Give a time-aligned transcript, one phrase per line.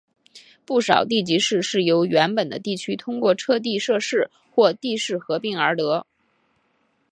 [0.65, 6.07] 不少地级市是由原本的地区通过撤地设市或地市合并而得。